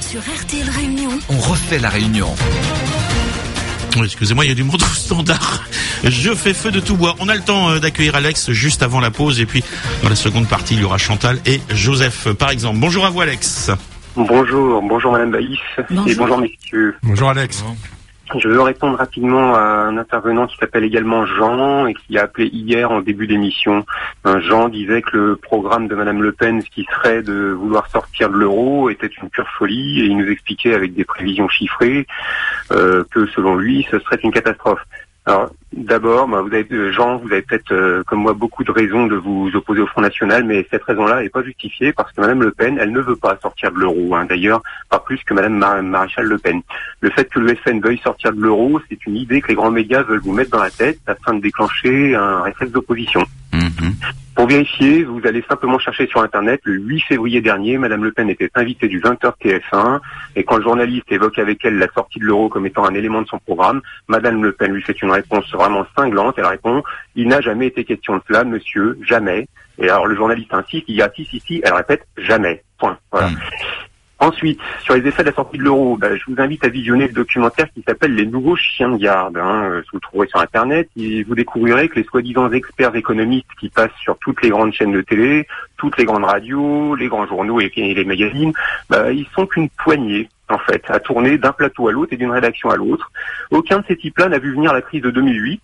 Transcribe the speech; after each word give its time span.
Sur 0.00 0.20
RTL 0.20 0.68
Réunion, 0.70 1.10
On 1.28 1.38
refait 1.38 1.78
la 1.78 1.88
réunion. 1.90 2.28
Excusez-moi, 4.02 4.44
il 4.44 4.48
y 4.48 4.52
a 4.52 4.54
du 4.54 4.62
monde 4.62 4.82
au 4.82 4.94
standard. 4.94 5.64
Je 6.04 6.34
fais 6.34 6.52
feu 6.54 6.70
de 6.70 6.80
tout 6.80 6.96
bois. 6.96 7.16
On 7.18 7.28
a 7.28 7.34
le 7.34 7.40
temps 7.40 7.70
euh, 7.70 7.78
d'accueillir 7.80 8.14
Alex 8.14 8.50
juste 8.52 8.82
avant 8.82 9.00
la 9.00 9.10
pause 9.10 9.40
et 9.40 9.46
puis 9.46 9.64
dans 10.02 10.08
la 10.10 10.14
seconde 10.16 10.46
partie, 10.46 10.74
il 10.74 10.80
y 10.80 10.84
aura 10.84 10.98
Chantal 10.98 11.38
et 11.46 11.60
Joseph 11.70 12.28
par 12.34 12.50
exemple. 12.50 12.78
Bonjour 12.78 13.06
à 13.06 13.10
vous 13.10 13.20
Alex. 13.22 13.70
Bonjour, 14.14 14.80
bonjour 14.82 15.12
Madame 15.12 15.30
Baïs 15.32 15.58
Bonjour. 15.90 16.08
et 16.08 16.14
bonjour 16.14 16.38
messieurs. 16.38 16.94
Bonjour 17.02 17.30
Alex. 17.30 17.64
Je 18.34 18.48
veux 18.48 18.60
répondre 18.60 18.98
rapidement 18.98 19.54
à 19.54 19.60
un 19.60 19.96
intervenant 19.98 20.48
qui 20.48 20.56
s'appelle 20.56 20.82
également 20.82 21.24
Jean 21.26 21.86
et 21.86 21.94
qui 21.94 22.18
a 22.18 22.24
appelé 22.24 22.48
hier 22.48 22.90
en 22.90 23.00
début 23.00 23.28
d'émission. 23.28 23.86
Euh, 24.26 24.40
Jean 24.40 24.68
disait 24.68 25.00
que 25.00 25.16
le 25.16 25.36
programme 25.36 25.86
de 25.86 25.94
Madame 25.94 26.20
Le 26.20 26.32
Pen, 26.32 26.60
ce 26.60 26.68
qui 26.68 26.84
serait 26.90 27.22
de 27.22 27.52
vouloir 27.52 27.88
sortir 27.88 28.28
de 28.28 28.34
l'euro, 28.34 28.90
était 28.90 29.06
une 29.06 29.30
pure 29.30 29.48
folie 29.56 30.00
et 30.00 30.06
il 30.06 30.16
nous 30.16 30.28
expliquait 30.28 30.74
avec 30.74 30.94
des 30.94 31.04
prévisions 31.04 31.48
chiffrées 31.48 32.06
euh, 32.72 33.04
que 33.12 33.26
selon 33.26 33.54
lui, 33.54 33.86
ce 33.92 33.98
serait 34.00 34.18
une 34.24 34.32
catastrophe. 34.32 34.82
Alors 35.28 35.50
d'abord, 35.72 36.28
bah, 36.28 36.40
vous 36.40 36.54
avez, 36.54 36.64
euh, 36.70 36.92
Jean, 36.92 37.16
vous 37.18 37.26
avez 37.32 37.42
peut-être 37.42 37.72
euh, 37.72 38.04
comme 38.06 38.20
moi 38.20 38.32
beaucoup 38.32 38.62
de 38.62 38.70
raisons 38.70 39.08
de 39.08 39.16
vous 39.16 39.50
opposer 39.54 39.80
au 39.80 39.86
Front 39.88 40.00
National, 40.00 40.44
mais 40.44 40.64
cette 40.70 40.84
raison-là 40.84 41.20
n'est 41.20 41.28
pas 41.28 41.42
justifiée 41.42 41.92
parce 41.92 42.12
que 42.12 42.20
Madame 42.20 42.42
Le 42.44 42.52
Pen, 42.52 42.78
elle 42.80 42.92
ne 42.92 43.00
veut 43.00 43.16
pas 43.16 43.36
sortir 43.42 43.72
de 43.72 43.78
l'euro. 43.80 44.14
hein. 44.14 44.24
D'ailleurs, 44.26 44.62
pas 44.88 45.00
plus 45.00 45.18
que 45.24 45.34
Madame 45.34 45.56
Mar- 45.58 45.82
Maréchal 45.82 46.26
Le 46.26 46.38
Pen. 46.38 46.62
Le 47.00 47.10
fait 47.10 47.28
que 47.28 47.40
le 47.40 47.56
FN 47.56 47.80
veuille 47.80 47.98
sortir 47.98 48.32
de 48.32 48.40
l'euro, 48.40 48.80
c'est 48.88 49.04
une 49.06 49.16
idée 49.16 49.40
que 49.40 49.48
les 49.48 49.54
grands 49.56 49.72
médias 49.72 50.02
veulent 50.04 50.20
vous 50.20 50.32
mettre 50.32 50.52
dans 50.52 50.62
la 50.62 50.70
tête 50.70 51.00
afin 51.08 51.34
de 51.34 51.40
déclencher 51.40 52.14
un 52.14 52.42
réflexe 52.42 52.70
d'opposition. 52.72 53.24
Pour 54.36 54.46
vérifier, 54.46 55.02
vous 55.02 55.22
allez 55.24 55.42
simplement 55.48 55.78
chercher 55.78 56.06
sur 56.08 56.20
Internet. 56.20 56.60
Le 56.64 56.74
8 56.74 57.00
février 57.00 57.40
dernier, 57.40 57.78
Madame 57.78 58.04
Le 58.04 58.12
Pen 58.12 58.28
était 58.28 58.50
invitée 58.54 58.86
du 58.86 59.00
20h 59.00 59.32
TF1 59.42 59.98
et 60.36 60.44
quand 60.44 60.58
le 60.58 60.62
journaliste 60.62 61.10
évoque 61.10 61.38
avec 61.38 61.64
elle 61.64 61.78
la 61.78 61.88
sortie 61.94 62.18
de 62.18 62.26
l'euro 62.26 62.50
comme 62.50 62.66
étant 62.66 62.84
un 62.84 62.92
élément 62.92 63.22
de 63.22 63.26
son 63.26 63.38
programme, 63.38 63.80
Madame 64.08 64.44
Le 64.44 64.52
Pen 64.52 64.72
lui 64.72 64.82
fait 64.82 65.00
une 65.00 65.10
réponse 65.10 65.50
vraiment 65.52 65.86
cinglante. 65.96 66.34
Elle 66.36 66.44
répond 66.44 66.82
«Il 67.16 67.28
n'a 67.28 67.40
jamais 67.40 67.68
été 67.68 67.84
question 67.84 68.16
de 68.16 68.22
cela, 68.28 68.44
monsieur, 68.44 68.98
jamais». 69.00 69.48
Et 69.78 69.88
alors 69.88 70.06
le 70.06 70.14
journaliste 70.14 70.52
insiste, 70.52 70.84
il 70.88 70.96
y 70.96 71.02
a 71.02 71.10
si, 71.16 71.24
si, 71.24 71.40
si, 71.40 71.62
elle 71.64 71.72
répète 71.72 72.06
«jamais». 72.18 72.62
Point. 72.78 72.98
Voilà. 73.10 73.28
Mm. 73.28 73.36
Ensuite, 74.26 74.58
sur 74.82 74.94
les 74.94 75.06
effets 75.06 75.22
de 75.22 75.28
la 75.28 75.34
sortie 75.36 75.56
de 75.56 75.62
l'euro, 75.62 75.96
bah, 75.96 76.16
je 76.16 76.22
vous 76.26 76.40
invite 76.40 76.64
à 76.64 76.68
visionner 76.68 77.06
le 77.06 77.12
documentaire 77.12 77.72
qui 77.72 77.84
s'appelle 77.86 78.12
Les 78.12 78.26
nouveaux 78.26 78.56
chiens 78.56 78.88
de 78.88 78.96
garde. 78.96 79.36
Hein. 79.36 79.70
Euh, 79.70 79.82
Vous 79.92 79.98
le 79.98 80.00
trouverez 80.00 80.26
sur 80.26 80.40
Internet 80.40 80.88
et 80.96 81.22
vous 81.22 81.36
découvrirez 81.36 81.88
que 81.88 82.00
les 82.00 82.02
soi-disant 82.02 82.50
experts 82.50 82.96
économistes 82.96 83.46
qui 83.60 83.68
passent 83.68 83.96
sur 84.00 84.18
toutes 84.18 84.42
les 84.42 84.48
grandes 84.48 84.72
chaînes 84.72 84.90
de 84.90 85.00
télé, 85.00 85.46
toutes 85.76 85.96
les 85.96 86.04
grandes 86.04 86.24
radios, 86.24 86.96
les 86.96 87.06
grands 87.06 87.26
journaux 87.28 87.60
et, 87.60 87.70
les 87.76 88.04
magazines, 88.04 88.52
bah, 88.90 89.12
ils 89.12 89.28
sont 89.32 89.46
qu'une 89.46 89.68
poignée 89.68 90.28
en 90.48 90.58
fait, 90.58 90.82
à 90.88 90.98
tourner 90.98 91.38
d'un 91.38 91.52
plateau 91.52 91.86
à 91.86 91.92
l'autre 91.92 92.12
et 92.12 92.16
d'une 92.16 92.30
rédaction 92.30 92.70
à 92.70 92.76
l'autre. 92.76 93.12
Aucun 93.52 93.78
de 93.78 93.84
ces 93.86 93.96
types-là 93.96 94.28
n'a 94.28 94.38
vu 94.38 94.54
venir 94.54 94.72
la 94.72 94.82
crise 94.82 95.02
de 95.02 95.10
2008 95.10 95.60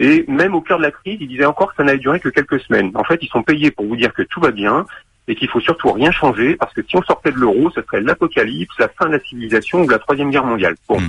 et 0.00 0.24
même 0.26 0.54
au 0.54 0.60
cœur 0.60 0.78
de 0.78 0.82
la 0.82 0.90
crise, 0.90 1.18
ils 1.20 1.28
disaient 1.28 1.44
encore 1.44 1.70
que 1.70 1.76
ça 1.76 1.84
n'allait 1.84 1.98
durer 1.98 2.18
que 2.18 2.28
quelques 2.28 2.60
semaines. 2.60 2.90
En 2.94 3.04
fait, 3.04 3.20
ils 3.22 3.28
sont 3.28 3.42
payés 3.42 3.70
pour 3.70 3.86
vous 3.86 3.96
dire 3.96 4.12
que 4.12 4.22
tout 4.22 4.40
va 4.40 4.50
bien 4.50 4.84
et 5.30 5.36
qu'il 5.36 5.48
faut 5.48 5.60
surtout 5.60 5.92
rien 5.92 6.10
changer 6.10 6.56
parce 6.56 6.74
que 6.74 6.82
si 6.82 6.96
on 6.96 7.02
sortait 7.02 7.30
de 7.30 7.36
l'euro, 7.38 7.70
ce 7.70 7.80
serait 7.82 8.00
l'apocalypse, 8.00 8.74
la 8.80 8.88
fin 8.88 9.06
de 9.06 9.12
la 9.12 9.20
civilisation 9.20 9.82
ou 9.82 9.88
la 9.88 10.00
troisième 10.00 10.30
guerre 10.30 10.44
mondiale. 10.44 10.74
Bon. 10.88 11.00
Mm. 11.00 11.08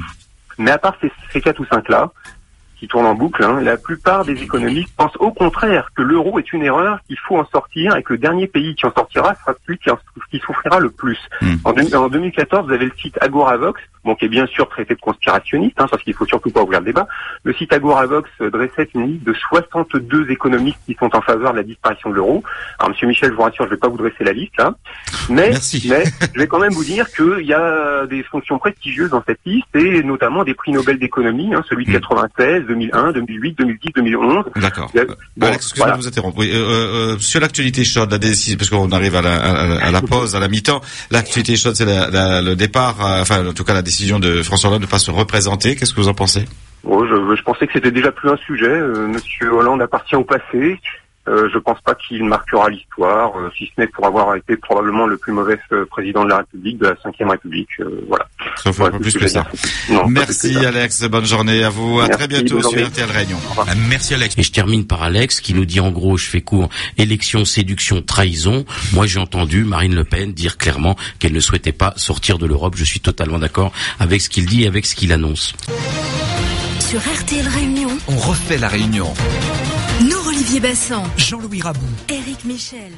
Mais 0.60 0.72
à 0.72 0.78
part 0.78 0.96
ces, 1.02 1.12
ces 1.34 1.42
quatre 1.42 1.60
ou 1.60 1.66
cinq-là, 1.66 2.12
qui 2.78 2.88
tournent 2.88 3.06
en 3.08 3.14
boucle, 3.16 3.44
hein, 3.44 3.62
la 3.62 3.78
plupart 3.78 4.26
des 4.26 4.42
économistes 4.42 4.94
pensent 4.98 5.16
au 5.20 5.32
contraire 5.32 5.90
que 5.96 6.02
l'euro 6.02 6.40
est 6.40 6.52
une 6.54 6.64
erreur, 6.64 7.00
qu'il 7.08 7.18
faut 7.20 7.38
en 7.38 7.46
sortir 7.46 7.96
et 7.96 8.04
que 8.04 8.14
le 8.14 8.20
dernier 8.20 8.48
pays 8.48 8.74
qui 8.76 8.86
en 8.88 8.92
sortira 8.94 9.36
sera 9.36 9.54
celui 9.66 9.78
qui, 9.80 9.90
en- 9.92 10.00
qui 10.32 10.40
souffrira 10.40 10.80
le 10.80 10.90
plus. 10.92 11.20
Mm. 11.42 11.56
En, 11.64 11.72
en 12.04 12.10
2014, 12.10 12.68
vous 12.68 12.74
avez 12.74 12.86
le 12.86 12.94
site 13.02 13.18
Agoravox, 13.22 13.80
bon, 14.04 14.16
qui 14.16 14.26
est 14.26 14.30
bien 14.30 14.46
sûr 14.48 14.68
traité 14.70 14.96
de 14.96 15.00
conspirationniste, 15.00 15.76
hein, 15.80 15.86
parce 15.90 16.02
qu'il 16.04 16.14
faut 16.14 16.26
surtout 16.26 16.50
pas 16.52 16.62
ouvrir 16.62 16.80
le 16.80 16.86
débat. 16.88 17.08
Le 17.44 17.54
site 17.54 17.72
Agoravox 17.74 18.30
euh, 18.42 18.50
dressait 18.50 18.90
une 18.96 19.08
liste 19.08 19.24
de 19.24 19.34
62 19.34 20.30
économistes 20.32 20.78
qui 20.86 20.96
sont 21.00 21.10
en 21.16 21.22
faveur 21.22 21.52
de 21.52 21.58
la 21.58 21.64
disparition 21.64 22.10
de 22.10 22.16
l'euro. 22.16 22.44
Alors, 22.80 22.90
Monsieur 22.92 23.08
Michel, 23.08 23.30
je 23.32 23.36
vous 23.36 23.42
rassure, 23.42 23.66
je 23.66 23.72
vais 23.72 23.78
pas 23.78 23.88
vous 23.90 23.98
dresser 23.98 24.24
la 24.24 24.34
liste 24.34 24.54
là, 24.58 24.74
mais, 25.30 25.52
mais 25.90 26.04
je 26.34 26.40
vais 26.40 26.48
quand 26.48 26.60
même 26.60 26.74
vous 26.74 26.84
dire 26.84 27.06
qu'il 27.12 27.46
y 27.46 27.54
a 27.54 28.06
des 28.08 28.24
fonctions 28.24 28.58
prestigieuses 28.60 29.10
dans 29.12 29.24
cette 29.28 29.40
liste 29.46 29.68
et 29.76 30.04
notamment 30.04 30.44
des 30.44 30.54
prix 30.54 30.72
Nobel 30.72 30.98
d'économie, 31.00 31.54
hein, 31.54 31.64
celui 31.70 31.86
de 31.86 31.92
Mm. 31.92 32.00
96, 32.02 32.64
2001, 32.68 33.12
2008, 33.12 33.58
2010, 33.58 33.90
2011. 33.96 34.46
D'accord. 34.56 34.90
Euh, 34.96 35.06
bon, 35.38 35.48
Alex, 35.48 35.66
excusez-moi 35.66 35.92
de 35.92 36.02
vous 36.02 36.08
interrompre. 36.08 36.38
Oui, 36.40 36.50
euh, 36.54 36.58
euh, 37.16 37.18
sur 37.20 37.40
l'actualité 37.42 37.84
chaude, 37.84 38.12
la 38.12 38.18
décision, 38.18 38.58
parce 38.58 38.70
qu'on 38.70 38.92
arrive 38.92 39.16
à 39.16 39.22
la, 39.22 39.36
à, 39.36 39.88
à 39.88 39.92
la 39.92 40.02
pause, 40.02 40.36
à 40.36 40.40
la 40.40 40.48
mi-temps, 40.48 40.82
l'actualité 41.12 41.56
chaude, 41.58 41.76
c'est 41.76 41.86
la- 41.86 42.10
la- 42.10 42.42
le 42.42 42.56
départ, 42.56 42.96
euh, 43.06 43.22
enfin, 43.22 43.46
en 43.48 43.54
tout 43.54 43.64
cas, 43.64 43.74
la 43.74 43.82
décision 43.82 43.91
de 44.20 44.44
François 44.44 44.70
Hollande 44.70 44.82
de 44.82 44.88
ne 44.88 44.92
pas 44.92 45.00
se 45.00 45.12
représenter. 45.12 45.76
Qu'est-ce 45.76 45.94
que 45.94 46.02
vous 46.02 46.08
en 46.08 46.14
pensez? 46.14 46.46
Oh, 46.84 47.06
je, 47.06 47.44
pensais 47.44 47.68
que 47.68 47.74
c'était 47.74 47.92
déjà 47.92 48.12
plus 48.12 48.30
un 48.30 48.38
sujet. 48.38 48.68
Euh, 48.68 49.08
Monsieur 49.08 49.52
Hollande 49.52 49.82
appartient 49.82 50.16
au 50.16 50.24
passé. 50.24 50.80
Euh, 51.28 51.50
je 51.54 51.60
pense 51.60 51.80
pas 51.82 51.94
qu'il 51.94 52.24
marquera 52.26 52.70
l'histoire, 52.70 53.38
euh, 53.38 53.52
si 53.56 53.68
ce 53.68 53.80
n'est 53.80 53.88
pour 53.88 54.08
avoir 54.08 54.36
été 54.36 54.58
probablement 54.58 55.06
le 55.06 55.18
plus 55.18 55.32
mauvais 55.32 55.60
euh, 55.72 55.86
président 55.86 56.24
de 56.24 56.30
la 56.30 56.38
République, 56.38 56.80
de 56.80 56.88
la 56.88 56.96
Cinquième 57.04 57.30
République. 57.30 57.70
Sauf 58.64 58.80
un 58.82 58.92
peu 58.92 59.00
plus 59.00 59.14
que 59.14 59.28
ça. 59.28 59.48
Non, 59.90 60.08
Merci 60.08 60.54
que 60.54 60.62
ça. 60.62 60.68
Alex, 60.70 61.04
bonne 61.04 61.26
journée 61.26 61.64
à 61.64 61.70
vous. 61.70 62.00
À 62.00 62.08
Merci, 62.08 62.18
très 62.18 62.28
bientôt 62.28 62.62
sur. 62.62 62.86
RTL 62.88 63.10
Réunion. 63.10 63.38
Ah, 63.58 63.74
Merci 63.90 64.14
Alex. 64.14 64.36
Et 64.38 64.44
je 64.44 64.52
termine 64.52 64.86
par 64.86 65.04
Alex 65.04 65.40
qui 65.42 65.54
nous 65.54 65.66
dit 65.66 65.80
en 65.80 65.92
gros, 65.92 66.18
je 66.18 66.26
fais 66.28 66.42
court, 66.42 66.70
élection, 66.98 67.46
séduction, 67.46 68.02
trahison. 68.02 68.66
Moi, 68.94 69.08
j'ai 69.08 69.20
entendu 69.20 69.64
Marine 69.64 69.96
Le 69.96 70.04
Pen 70.04 70.34
dire 70.34 70.58
clairement 70.58 70.96
qu'elle 71.20 71.34
ne 71.34 71.40
souhaitait 71.40 71.72
pas 71.72 71.94
sortir 71.98 72.38
de 72.38 72.46
l'Europe. 72.46 72.76
Je 72.78 72.84
suis 72.84 73.00
totalement 73.00 73.40
d'accord 73.40 73.72
avec 74.00 74.22
ce 74.22 74.30
qu'il 74.30 74.46
dit 74.46 74.64
et 74.64 74.68
avec 74.68 74.86
ce 74.86 74.96
qu'il 74.96 75.12
annonce. 75.14 75.54
sur 76.80 77.00
RTL 77.00 77.48
Réunion, 77.48 77.90
On 78.08 78.18
refait 78.18 78.58
la 78.58 78.68
réunion. 78.68 79.14
Nos 80.10 80.28
Olivier 80.28 80.60
Bassan, 80.60 81.04
Jean-Louis 81.18 81.62
Rabou. 81.62 81.86
Éric 82.10 82.44
Michel. 82.46 82.92